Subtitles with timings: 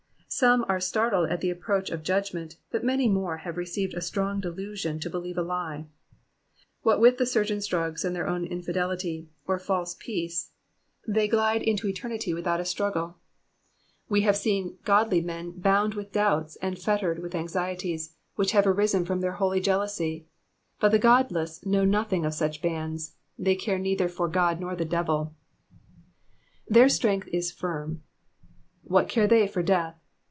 [0.33, 4.39] Some are startled at the approach of judgment, but many more have received a strong
[4.39, 5.87] delusion to believe a lie.
[6.83, 10.51] What with the surgeon's drugs and their own infidelity, or false peace,
[11.05, 13.17] they glide into eternity without a struggle.
[14.07, 19.05] We have seen godly men bound with doubts, and fettered with anxieties, which have aiisen
[19.05, 20.27] from their holy jealousy;
[20.79, 25.35] but the godless know nothing of such bands: they care neither for God nor devil.
[26.71, 27.99] ''Their strength is Jirm.''^
[28.83, 29.97] What care they for death?